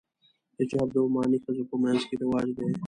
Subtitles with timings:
[0.57, 2.67] حجاب د عماني ښځو په منځ کې رواج دی.